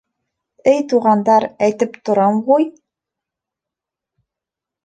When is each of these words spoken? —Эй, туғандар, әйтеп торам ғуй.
—Эй, 0.71 0.79
туғандар, 0.93 1.45
әйтеп 1.67 1.99
торам 2.09 2.39
ғуй. 2.49 2.67